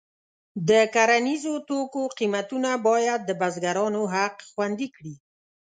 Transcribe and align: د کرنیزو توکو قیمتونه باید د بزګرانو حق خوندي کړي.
د 0.69 0.71
کرنیزو 0.95 1.53
توکو 1.67 2.01
قیمتونه 2.17 2.69
باید 2.87 3.19
د 3.25 3.31
بزګرانو 3.41 4.01
حق 4.15 4.35
خوندي 4.49 4.87
کړي. 4.95 5.15